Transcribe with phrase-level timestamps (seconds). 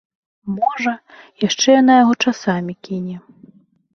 [0.53, 0.93] Можа,
[1.47, 3.15] яшчэ яна яго часамі кіне.